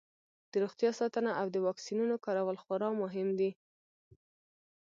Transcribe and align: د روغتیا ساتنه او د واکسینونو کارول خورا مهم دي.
د 0.51 0.53
روغتیا 0.63 0.91
ساتنه 0.99 1.31
او 1.41 1.47
د 1.51 1.57
واکسینونو 1.65 2.15
کارول 2.25 2.57
خورا 2.63 2.89
مهم 3.01 3.27
دي. 3.39 3.51